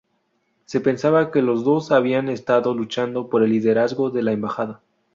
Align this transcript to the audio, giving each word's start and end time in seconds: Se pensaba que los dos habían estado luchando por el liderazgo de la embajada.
Se 0.65 0.81
pensaba 0.81 1.29
que 1.29 1.43
los 1.43 1.63
dos 1.63 1.91
habían 1.91 2.27
estado 2.27 2.73
luchando 2.73 3.29
por 3.29 3.43
el 3.43 3.51
liderazgo 3.51 4.09
de 4.09 4.23
la 4.23 4.31
embajada. 4.31 4.81